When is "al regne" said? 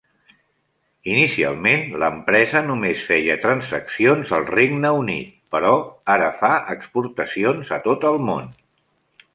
4.39-4.93